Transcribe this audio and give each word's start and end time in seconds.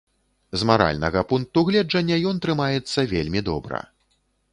З 0.59 0.67
маральнага 0.69 1.21
пункту 1.33 1.63
гледжання 1.67 2.17
ён 2.31 2.39
трымаецца 2.45 2.99
вельмі 3.13 3.45
добра. 3.51 3.83